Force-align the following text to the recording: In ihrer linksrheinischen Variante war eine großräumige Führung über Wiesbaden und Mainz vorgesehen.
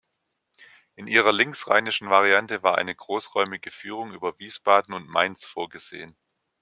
In 0.95 1.05
ihrer 1.05 1.31
linksrheinischen 1.31 2.09
Variante 2.09 2.63
war 2.63 2.75
eine 2.79 2.95
großräumige 2.95 3.69
Führung 3.69 4.13
über 4.13 4.39
Wiesbaden 4.39 4.95
und 4.95 5.07
Mainz 5.07 5.45
vorgesehen. 5.45 6.15